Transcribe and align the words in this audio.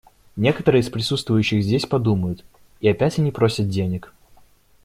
Некоторые 0.35 0.81
из 0.81 0.89
присутствующих 0.89 1.63
здесь 1.63 1.85
подумают: 1.85 2.43
«И 2.79 2.89
опять 2.89 3.19
они 3.19 3.29
просят 3.29 3.69
денег». 3.69 4.11